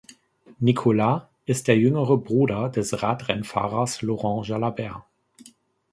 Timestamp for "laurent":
4.01-4.47